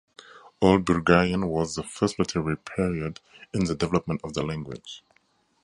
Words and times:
Old 0.61 0.83
Bulgarian 0.83 1.47
was 1.47 1.75
the 1.75 1.83
first 1.83 2.17
literary 2.17 2.57
period 2.57 3.19
in 3.53 3.65
the 3.65 3.75
development 3.75 4.21
of 4.23 4.33
the 4.33 4.41
language. 4.41 5.03